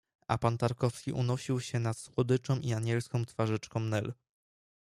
A 0.27 0.37
pan 0.37 0.57
Tarkowski 0.57 1.11
unosił 1.11 1.59
sie 1.59 1.79
nad 1.79 1.97
słodyczą 1.97 2.59
i 2.59 2.73
anielską 2.73 3.25
twarzyczką 3.25 3.79
Nel. 3.79 4.13